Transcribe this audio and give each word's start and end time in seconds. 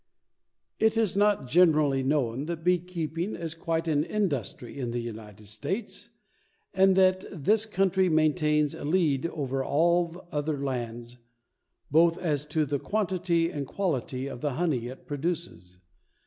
It 0.79 0.97
is 0.97 1.15
not 1.15 1.45
generally 1.47 2.01
known 2.01 2.45
that 2.45 2.63
beekeeping 2.63 3.35
is 3.35 3.53
quite 3.53 3.87
an 3.87 4.03
industry 4.03 4.79
in 4.79 4.89
the 4.89 4.99
United 4.99 5.45
States 5.45 6.09
and 6.73 6.95
that 6.95 7.23
this 7.31 7.67
country 7.67 8.09
maintains 8.09 8.73
a 8.73 8.83
lead 8.83 9.27
over 9.27 9.63
all 9.63 10.27
other 10.31 10.57
lands 10.57 11.17
both 11.91 12.17
as 12.17 12.45
to 12.47 12.65
the 12.65 12.79
quantity 12.79 13.51
and 13.51 13.67
quality 13.67 14.25
of 14.25 14.41
the 14.41 14.53
honey 14.53 14.87
it 14.87 15.05
produces. 15.05 15.77